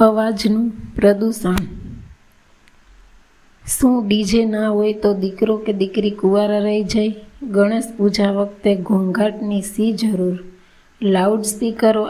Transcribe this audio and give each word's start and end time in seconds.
અવાજનું 0.00 0.72
પ્રદૂષણ. 0.96 1.54
શું 3.66 4.08
ડીજે 4.08 4.44
ના 4.44 4.68
હોય 4.68 4.92
તો 4.92 5.14
દીકરો 5.14 5.56
કે 5.56 5.72
દીકરી 5.72 6.10
કુંવારા 6.10 6.58
રહી 6.58 6.84
જાય? 6.84 7.14
ગણેશ 7.42 7.84
પૂજા 7.96 8.30
વખતે 8.30 8.74
ઘોંઘાટની 8.74 9.62
સી 9.62 9.92
જરૂર? 9.92 10.38
લાઉડ 11.02 11.42
સ્પીકરો 11.42 12.04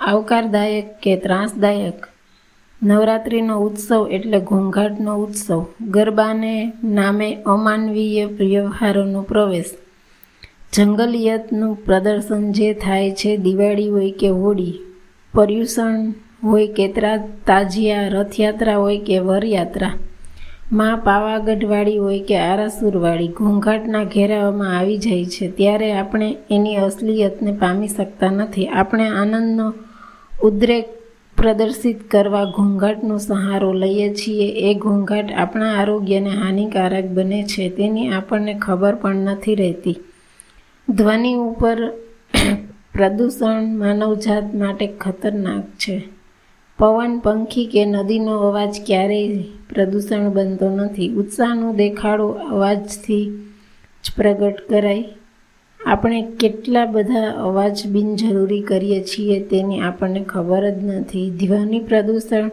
આવકારદાયક 0.00 0.98
કે 1.00 1.16
ત્રાસદાયક? 1.16 2.06
નવરાત્રિનો 2.82 3.56
ઉત્સવ 3.58 4.08
એટલે 4.08 4.40
ઘોંઘાટનો 4.40 5.16
ઉત્સવ. 5.16 5.66
ગરબાને 5.80 6.72
નામે 6.84 7.38
અમાનવીય 7.46 8.26
વ્યવહારોનો 8.26 9.22
પ્રવેશ. 9.22 9.70
જંગલિયતનું 10.72 11.74
પ્રદર્શન 11.74 12.52
જે 12.52 12.74
થાય 12.74 13.10
છે, 13.10 13.36
દિવાળી 13.36 13.90
હોય 13.90 14.12
કે 14.12 14.28
હોળી, 14.28 14.78
પર્યુષણ 15.34 16.12
હોય 16.46 16.66
કે 16.68 16.86
તાજિયા 17.46 18.08
રથયાત્રા 18.08 18.76
હોય 18.76 18.98
કે 18.98 19.18
વરયાત્રા. 19.18 19.92
માં 20.72 20.98
પાવાગઢવાળી 20.98 21.98
હોય 21.98 22.20
કે 22.20 22.36
આરાસુરવાળી, 22.36 23.28
ઘોંઘાટના 23.28 24.04
ઘેરાવામાં 24.04 24.78
આવી 24.78 24.98
જાય 24.98 25.24
છે, 25.24 25.50
ત્યારે 25.50 25.92
આપણે 25.92 26.28
એની 26.50 26.76
અસલિયતને 26.76 27.52
પામી 27.52 27.88
શકતા 27.88 28.30
નથી. 28.30 28.66
આપણે 28.66 29.06
આનંદનો 29.08 29.66
ઉદ્રેક 30.42 30.88
પ્રદર્શિત 31.36 31.98
કરવા 32.10 32.44
ઘોંઘાટનો 32.44 33.18
સહારો 33.18 33.70
લઈએ 33.72 34.08
છીએ. 34.14 34.48
એ 34.70 34.74
ઘોંઘાટ 34.74 35.32
આપણા 35.32 35.70
આરોગ્યને 35.74 36.30
હાનિકારક 36.30 37.06
બને 37.10 37.40
છે, 37.42 37.68
તેની 37.68 38.08
આપણને 38.08 38.54
ખબર 38.54 38.94
પણ 38.94 39.14
નથી 39.28 39.54
રહેતી. 39.54 39.96
ધ્વનિ 40.88 41.32
ઉપર 41.34 41.78
પ્રદૂષણ 42.94 43.64
માનવજાત 43.78 44.54
માટે 44.54 44.86
ખતરનાક 45.00 45.64
છે. 45.78 45.96
પવન, 46.78 47.18
પંખી 47.18 47.66
કે 47.66 47.84
નદીનો 47.84 48.38
અવાજ 48.38 48.76
ક્યારેય 48.86 49.38
પ્રદૂષણ 49.74 50.30
બનતો 50.30 50.70
નથી. 50.70 51.08
ઉત્સાહનો 51.08 51.72
દેખાડો 51.72 52.28
અવાજથી 52.28 53.48
જ 54.04 54.16
પ્રગટ 54.16 54.60
કરાય. 54.68 55.04
આપણે 55.86 56.22
કેટલા 56.22 56.86
બધા 56.86 57.30
અવાજ 57.30 57.86
બિનજરૂરી 57.86 58.60
કરીએ 58.60 59.02
છીએ 59.02 59.40
તેની 59.40 59.80
આપણને 59.80 60.24
ખબર 60.24 60.70
જ 60.70 60.84
નથી. 60.84 61.30
ધ્વનિ 61.30 61.80
પ્રદૂષણ 61.80 62.50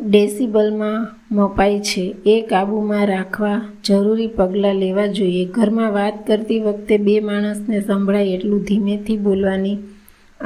ડેસિબલમાં 0.00 1.08
મપાય 1.34 1.80
છે. 1.80 2.14
એ 2.26 2.40
કાબૂમાં 2.40 3.06
રાખવા 3.06 3.62
જરૂરી 3.84 4.26
પગલાં 4.26 4.74
લેવા 4.74 5.06
જોઈએ. 5.06 5.44
ઘરમાં 5.44 5.92
વાત 5.92 6.26
કરતી 6.26 6.60
વખતે 6.60 6.98
બે 6.98 7.20
માણસને 7.20 7.80
સંભળાય 7.80 8.28
એટલું 8.28 8.62
ધીમેથી 8.62 9.16
બોલવાની 9.16 9.76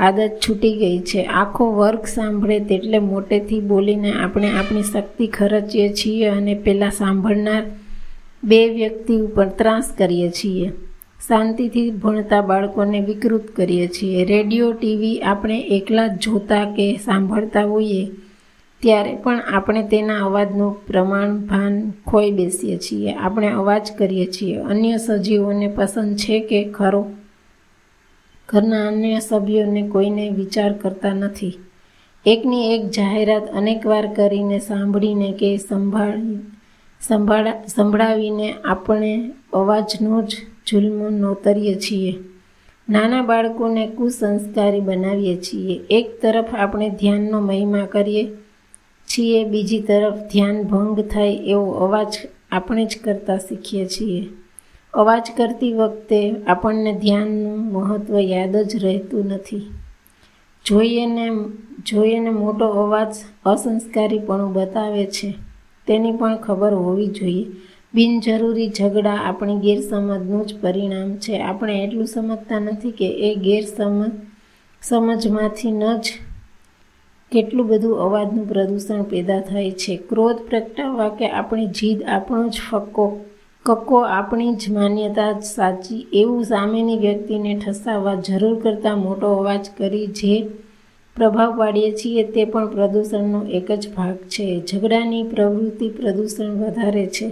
આદત 0.00 0.38
છૂટી 0.48 0.72
ગઈ 0.72 0.98
છે. 0.98 1.24
આખો 1.24 1.72
વર્ગ 1.72 2.04
સાંભળે 2.04 2.60
તેટલે 2.60 2.98
મોટેથી 2.98 3.60
બોલીને 3.60 4.12
આપણે 4.12 4.48
આપણી 4.48 4.82
શક્તિ 4.82 5.26
ખર્ચીએ 5.26 5.92
છીએ 5.92 6.26
અને 6.26 6.54
પેલા 6.54 6.90
સાંભળનાર 6.90 7.62
બે 8.44 8.68
વ્યક્તિ 8.68 9.16
ઉપર 9.16 9.46
ત્રાસ 9.46 9.92
કરીએ 9.98 10.30
છીએ. 10.30 10.72
શાંતિથી 11.28 11.90
ભણતા 11.90 12.40
બાળકોને 12.40 13.00
વિકૃત 13.00 13.48
કરીએ 13.48 13.86
છીએ. 13.86 14.24
રેડિયો, 14.24 14.72
ટીવી 14.72 15.20
આપણે 15.20 15.60
એકલા 15.60 16.06
જ 16.06 16.18
જોતા 16.20 16.64
કે 16.64 16.96
સાંભળતા 16.96 17.64
હોઈએ 17.64 18.10
ત્યારે 18.82 19.14
પણ 19.14 19.40
આપણે 19.52 19.82
તેના 19.82 20.18
અવાજનું 20.18 20.86
પ્રમાણ, 20.86 21.36
ભાન 21.36 21.92
ખોઈ 22.06 22.30
બેસીએ 22.30 22.76
છીએ. 22.76 23.12
આપણે 23.12 23.48
અવાજ 23.48 23.92
કરીએ 23.98 24.26
છીએ. 24.26 24.56
અન્ય 24.56 24.96
સજીવોને 24.96 25.68
પસંદ 25.68 26.16
છે 26.16 26.40
કે 26.40 26.64
ખરો? 26.64 27.06
ઘરના 28.52 28.86
અન્ય 28.86 29.20
સભ્યોને 29.20 29.88
કોઈને 29.88 30.28
વિચાર 30.28 30.72
કરતા 30.72 31.12
નથી. 31.12 31.58
એકની 32.26 32.74
એક 32.74 32.90
જાહેરાત 32.90 33.50
અનેકવાર 33.50 34.14
કરીને 34.14 34.58
સાંભળીને 34.58 35.32
કે 35.32 35.56
સંભાળી, 35.56 36.38
સંભાળા, 37.00 37.62
સંભળાવીને 37.66 38.54
આપણે 38.64 39.30
અવાજનો 39.52 40.22
જ 40.22 40.36
જુલ્મ 40.66 41.10
નોતરીએ 41.10 41.74
છીએ. 41.74 42.14
નાના 42.88 43.22
બાળકોને 43.22 43.86
કુસંસ્કારી 43.86 44.80
બનાવીએ 44.80 45.36
છીએ. 45.36 45.80
એક 45.90 46.22
તરફ 46.22 46.54
આપણે 46.54 46.90
ધ્યાનનો 46.90 47.40
મહિમા 47.40 47.86
કરીએ 47.86 48.24
છીએ, 49.06 49.44
બીજી 49.44 49.80
તરફ 49.80 50.14
ધ્યાન 50.14 50.62
ભંગ 50.62 51.00
થાય 51.00 51.32
એવો 51.32 51.70
અવાજ 51.70 52.18
આપણે 52.52 52.84
જ 52.84 52.98
કરતા 53.04 53.36
શીખીએ 53.36 53.86
છીએ. 53.86 54.26
અવાજ 54.94 55.30
કરતી 55.36 55.72
વખતે 55.72 56.34
આપણને 56.46 56.92
ધ્યાનનું 56.92 57.72
મહત્ત્વ 57.72 58.20
યાદ 58.20 58.56
જ 58.56 58.76
રહેતું 58.76 59.26
નથી. 59.26 59.70
જોઈએને 60.66 61.30
જોઈએને 61.86 62.30
મોટો 62.30 62.68
અવાજ 62.68 63.14
અસંસ્કારીપણું 63.46 64.52
બતાવે 64.52 65.06
છે. 65.06 65.34
તેની 65.86 66.12
પણ 66.12 66.36
ખબર 66.36 66.74
હોવી 66.74 67.06
જોઈએ. 67.06 67.46
બિનજરૂરી 67.94 68.68
ઝઘડા 68.68 69.14
આપણી 69.14 69.56
ગેરસમજનું 69.56 70.46
જ 70.46 70.60
પરિણામ 70.60 71.16
છે. 71.16 71.40
આપણે 71.40 71.84
એટલું 71.84 72.06
સમજતા 72.06 72.58
નથી 72.58 72.90
કે 72.90 73.08
એ 73.08 73.34
ગેરસમજ, 73.34 74.10
સમજમાંથી 74.82 75.70
ન 75.70 75.96
જ 75.96 76.12
કેટલું 77.32 77.66
બધું 77.66 78.00
અવાજનું 78.00 78.48
પ્રદૂષણ 78.48 79.02
પેદા 79.02 79.40
થાય 79.40 79.70
છે. 79.70 79.96
ક્રોધ 79.96 80.36
પ્રગટાવવા 80.36 81.08
કે 81.08 81.30
આપણી 81.30 81.66
જીદ 81.66 82.02
આપણો 82.02 82.48
જ 82.48 82.60
ફક્કો 82.70 83.24
કક્કો 83.66 83.98
આપણી 84.00 84.54
જ 84.54 84.70
માન્યતા 84.72 85.40
સાચી. 85.40 86.06
એવું 86.12 86.44
સામેની 86.44 86.98
વ્યક્તિને 86.98 87.60
ઠસાવવા 87.66 88.14
જરૂર 88.14 88.60
કરતાં 88.60 88.98
મોટો 88.98 89.34
અવાજ 89.34 89.68
કરી 89.78 90.06
જે 90.06 90.48
પ્રભાવ 91.16 91.58
પાડીએ 91.58 91.90
છીએ 91.92 92.22
તે 92.22 92.44
પણ 92.44 92.66
પ્રદૂષણનો 92.66 93.42
એક 93.46 93.72
જ 93.72 93.94
ભાગ 93.94 94.16
છે. 94.16 94.62
ઝઘડાની 94.66 95.22
પ્રવૃત્તિ 95.22 95.88
પ્રદૂષણ 95.88 96.50
વધારે 96.50 97.06
છે. 97.06 97.30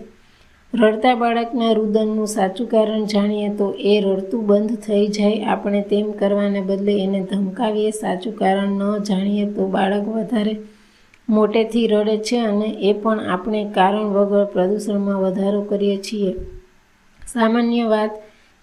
રડતા 0.75 1.15
બાળકના 1.15 1.73
રુદનનું 1.73 2.27
સાચું 2.27 2.69
કારણ 2.69 3.05
જાણીએ 3.05 3.49
તો 3.49 3.75
એ 3.79 4.01
રડતું 4.01 4.47
બંધ 4.47 4.77
થઈ 4.77 5.07
જાય. 5.07 5.45
આપણે 5.45 5.81
તેમ 5.83 6.13
કરવાને 6.13 6.61
બદલે 6.61 7.03
એને 7.03 7.21
ધમકાવીએ 7.21 7.91
સાચું 7.91 8.37
કારણ 8.37 8.69
ન 8.69 8.99
જાણીએ 8.99 9.47
તો 9.47 9.67
બાળક 9.67 10.09
વધારે 10.09 10.57
મોટેથી 11.29 11.87
રડે 11.87 12.19
છે 12.19 12.39
અને 12.39 12.67
એ 12.67 12.93
પણ 12.93 13.21
આપણે 13.21 13.73
કારણ 13.75 14.05
વગર 14.05 14.45
પ્રદૂષણમાં 14.45 15.21
વધારો 15.21 15.63
કરીએ 15.63 15.97
છીએ. 15.97 16.35
સામાન્ય 17.27 17.85
વાત, 17.85 18.11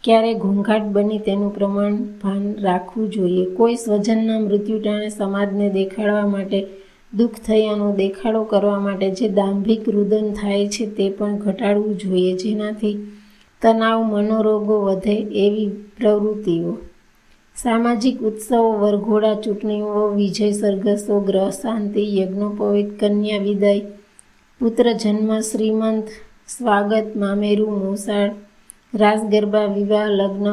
ક્યારે 0.04 0.34
ઘોંઘાટ 0.34 0.84
બની 0.84 1.20
તેનું 1.20 1.56
પ્રમાણ 1.56 1.96
ભાન 1.96 2.56
રાખવું 2.60 3.10
જોઈએ. 3.10 3.46
કોઈ 3.46 3.76
સ્વજનના 3.76 4.40
મૃત્યુ 4.40 4.80
ટાણે 4.80 5.10
સમાજને 5.10 5.70
દેખાડવા 5.70 6.28
માટે, 6.28 6.68
દુઃખ 7.18 7.34
થયાનો 7.46 7.96
દેખાડો 7.96 8.44
કરવા 8.44 8.80
માટે 8.80 9.12
જે 9.12 9.30
દાંભિક 9.30 9.90
રુદન 9.90 10.34
થાય 10.34 10.68
છે 10.68 10.86
તે 10.86 11.10
પણ 11.10 11.38
ઘટાડવું 11.38 11.98
જોઈએ. 11.98 12.34
જેનાથી 12.34 13.12
તણાવ, 13.62 14.04
મનોરોગો 14.04 14.80
વધે 14.80 15.16
એવી 15.16 15.70
પ્રવૃત્તિઓ. 15.98 16.78
સામાજિક 17.56 18.22
ઉત્સવો, 18.22 18.72
વરઘોડા 18.72 19.34
ચૂંટણીઓ, 19.34 20.08
વિજય 20.16 20.52
સરઘસો, 20.52 21.20
ગ્રહ 21.20 21.50
શાંતિ 21.50 22.18
યજ્ઞોપવિત 22.18 23.00
કન્યા 23.00 23.38
વિદાય, 23.38 23.80
પુત્ર 24.60 24.94
જન્મ, 24.94 25.40
શ્રીમંત, 25.40 26.08
સ્વાગત, 26.48 27.06
મામેરું 27.16 27.86
મોસાળ, 27.86 28.32
રાસ, 28.94 29.22
ગરબા, 29.32 29.66
વિવાહ, 29.66 30.08
લગ્ન 30.08 30.48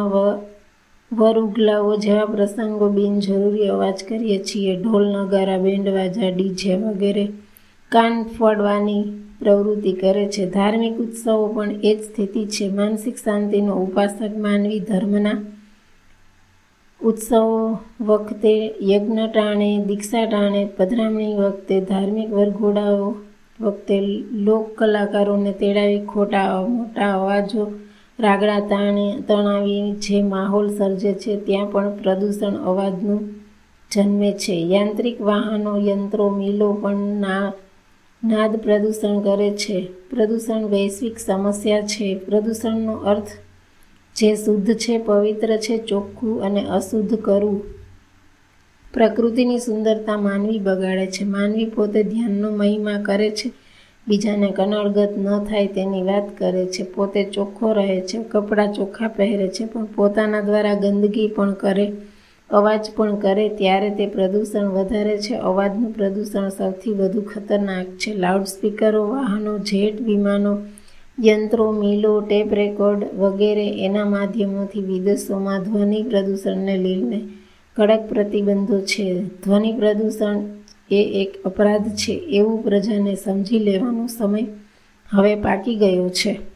વર 1.12 1.38
ઉગલાઓ 1.38 1.96
જેવા 1.96 2.24
પ્રસંગો 2.24 2.88
બિનજરૂરી 2.88 3.68
અવાજ 3.68 4.04
કરીએ 4.08 4.38
છીએ. 4.38 4.76
ઢોલ, 4.76 5.06
નગારા 5.06 5.58
બેન્ડ 5.58 5.88
વાજા 5.88 6.30
ડીજે 6.30 6.74
વગેરે 6.74 7.26
કાન 7.88 8.22
ફોડવાની 8.22 9.04
પ્રવૃત્તિ 9.40 9.92
કરે 9.92 10.28
છે. 10.28 10.50
ધાર્મિક 10.50 10.98
ઉત્સવો 10.98 11.46
પણ 11.46 11.70
એ 11.82 11.94
જ 11.94 12.00
સ્થિતિ 12.02 12.46
છે. 12.46 12.68
માનસિક 12.68 13.16
શાંતિનો 13.16 13.72
ઉપાસક 13.72 14.38
માનવી 14.38 14.80
ધર્મના 14.80 15.38
ઉત્સવો 17.04 17.78
વખતે 18.00 18.74
યજ્ઞ 18.82 19.18
ટાણે, 19.34 19.78
દીક્ષા 19.86 20.24
ટાણે, 20.24 20.64
પધરામણી 20.76 21.34
વખતે 21.34 21.80
ધાર્મિક 21.80 22.32
વરઘોડાઓ 22.32 23.14
વખતે 23.60 24.00
લોક 24.32 24.74
કલાકારોને 24.74 25.52
તેડાવી 25.52 26.04
ખોટા, 26.04 26.66
મોટા 26.66 27.14
અવાજો 27.14 27.72
રાગડા 28.20 28.60
તાણે, 28.60 29.20
તણાવી 29.28 29.92
જે 29.92 30.22
માહોલ 30.22 30.76
સર્જે 30.76 31.12
છે 31.12 31.36
ત્યાં 31.36 31.70
પણ 31.70 31.96
પ્રદૂષણ 31.96 32.56
અવાજનું 32.56 33.42
જન્મે 33.92 34.32
છે. 34.32 34.54
યાંત્રિક 34.54 35.20
વાહનો, 35.20 35.78
યંત્રો, 35.78 36.30
મિલો 36.30 36.72
પણ 36.72 36.96
ના, 36.96 37.52
નાદ 38.24 38.56
પ્રદૂષણ 38.56 39.20
કરે 39.20 39.50
છે. 39.50 39.88
પ્રદૂષણ 40.10 40.64
વૈશ્વિક 40.64 41.18
સમસ્યા 41.18 41.80
છે. 41.80 42.18
પ્રદૂષણનો 42.18 42.92
અર્થ 42.92 43.26
જે 44.16 44.34
શુદ્ધ 44.34 44.74
છે, 44.74 44.98
પવિત્ર 44.98 45.56
છે, 45.56 45.78
ચોખ્ખું 45.78 46.42
અને 46.42 46.66
અશુદ્ધ 46.66 47.14
કરવું 47.14 47.62
પ્રકૃતિની 48.94 49.58
સુંદરતા 49.58 50.16
માનવી 50.16 50.58
બગાડે 50.58 51.06
છે. 51.06 51.24
માનવી 51.24 51.64
પોતે 51.64 52.02
ધ્યાનનો 52.02 52.50
મહિમા 52.50 53.02
કરે 53.02 53.30
છે. 53.30 53.50
બીજાને 54.08 54.50
કનડગત 54.50 55.18
ન 55.18 55.44
થાય 55.44 55.66
તેની 55.66 56.02
વાત 56.02 56.38
કરે 56.38 56.66
છે. 56.66 56.82
પોતે 56.84 57.24
ચોખ્ખો 57.24 57.72
રહે 57.72 58.00
છે. 58.00 58.22
કપડાં 58.22 58.72
ચોખ્ખા 58.72 59.08
પહેરે 59.08 59.48
છે. 59.48 59.64
પણ 59.64 59.84
પોતાના 59.84 60.40
દ્વારા 60.40 60.74
ગંદકી 60.74 61.28
પણ 61.28 61.52
કરે. 61.52 61.92
અવાજ 62.50 62.90
પણ 62.96 63.16
કરે. 63.16 63.48
ત્યારે 63.48 63.90
તે 63.90 64.06
પ્રદૂષણ 64.06 64.68
વધારે 64.68 65.18
છે. 65.18 65.34
અવાજનું 65.34 65.92
પ્રદૂષણ 65.92 66.48
સૌથી 66.48 66.92
વધુ 66.92 67.22
ખતરનાક 67.22 67.86
છે. 67.86 68.14
લાઉડસ્પીકરો, 68.14 69.08
વાહનો, 69.08 69.58
જેટ 69.58 70.00
વિમાનો 70.00 70.58
યંત્રો, 71.24 71.72
મિલો, 71.72 72.20
ટેપ 72.20 72.54
રેકોર્ડ 72.54 73.04
વગેરે 73.14 73.84
એના 73.84 74.04
માધ્યમોથી 74.04 74.80
વિદેશોમાં 74.80 75.62
ધ્વનિ 75.62 76.02
પ્રદૂષણને 76.02 76.76
લઈને 76.76 77.28
કડક 77.76 78.08
પ્રતિબંધો 78.08 78.80
છે. 78.80 79.22
ધ્વનિ 79.24 79.72
પ્રદૂષણ 79.72 80.40
એ 80.90 81.02
એક 81.04 81.44
અપરાધ 81.44 81.88
છે. 81.88 82.12
એવું 82.12 82.62
પ્રજાને 82.62 83.14
સમજી 83.14 83.58
લેવાનો 83.58 84.06
સમય 84.06 84.46
હવે 85.10 85.34
પાકી 85.34 85.74
ગયો 85.74 86.08
છે. 86.08 86.51